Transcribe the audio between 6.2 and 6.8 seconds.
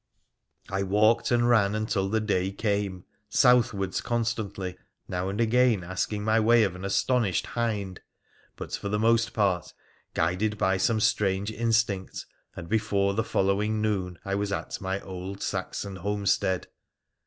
my way of